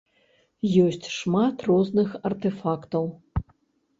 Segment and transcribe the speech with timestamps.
[0.83, 3.05] Ёсць шмат розных артэфактаў.